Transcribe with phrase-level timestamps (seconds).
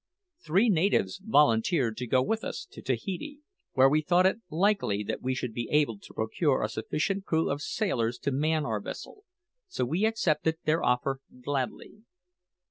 [0.43, 3.41] Three natives volunteered to go with us to Tahiti,
[3.73, 7.51] where we thought it likely that we should be able to procure a sufficient crew
[7.51, 9.25] of sailors to man our vessel;
[9.67, 12.01] so we accepted their offer gladly.